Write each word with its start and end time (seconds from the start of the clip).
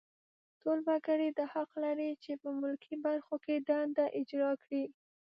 ټول 0.61 0.79
وګړي 0.87 1.29
دا 1.37 1.45
حق 1.53 1.71
لري 1.83 2.09
چې 2.23 2.31
په 2.41 2.49
ملکي 2.59 2.95
برخو 3.05 3.35
کې 3.45 3.55
دنده 3.69 4.05
اجرا 4.19 4.51
کړي. 4.63 4.83